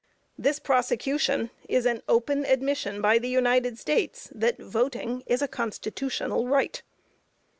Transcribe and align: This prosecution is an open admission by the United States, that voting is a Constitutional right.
This 0.35 0.57
prosecution 0.57 1.51
is 1.69 1.85
an 1.85 2.01
open 2.09 2.43
admission 2.43 3.03
by 3.03 3.19
the 3.19 3.29
United 3.29 3.77
States, 3.77 4.29
that 4.33 4.57
voting 4.57 5.21
is 5.27 5.43
a 5.43 5.47
Constitutional 5.47 6.47
right. 6.47 6.81